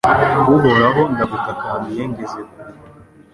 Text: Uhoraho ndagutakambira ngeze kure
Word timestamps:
Uhoraho 0.39 1.01
ndagutakambira 1.13 2.03
ngeze 2.11 2.41
kure 2.49 2.73